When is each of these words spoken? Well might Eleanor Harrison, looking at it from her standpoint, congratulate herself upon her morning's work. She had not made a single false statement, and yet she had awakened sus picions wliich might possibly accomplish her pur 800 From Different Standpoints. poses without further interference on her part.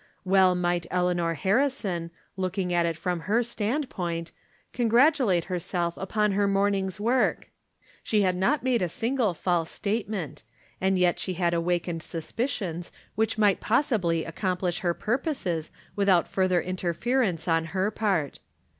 Well 0.25 0.55
might 0.55 0.87
Eleanor 0.89 1.35
Harrison, 1.35 2.09
looking 2.35 2.73
at 2.73 2.87
it 2.87 2.97
from 2.97 3.19
her 3.19 3.43
standpoint, 3.43 4.31
congratulate 4.73 5.43
herself 5.45 5.93
upon 5.95 6.31
her 6.31 6.47
morning's 6.47 6.99
work. 6.99 7.51
She 8.01 8.23
had 8.23 8.35
not 8.35 8.63
made 8.63 8.81
a 8.81 8.89
single 8.89 9.35
false 9.35 9.69
statement, 9.69 10.41
and 10.81 10.97
yet 10.97 11.19
she 11.19 11.35
had 11.35 11.53
awakened 11.53 12.01
sus 12.01 12.31
picions 12.31 12.89
wliich 13.15 13.37
might 13.37 13.59
possibly 13.59 14.25
accomplish 14.25 14.79
her 14.79 14.95
pur 14.95 15.17
800 15.17 15.17
From 15.19 15.19
Different 15.23 15.37
Standpoints. 15.37 15.67
poses 15.67 15.95
without 15.95 16.27
further 16.27 16.61
interference 16.63 17.47
on 17.47 17.65
her 17.65 17.91
part. 17.91 18.39